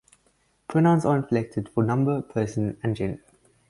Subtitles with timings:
[0.67, 3.21] Pronouns are inflected for number, person, and gender.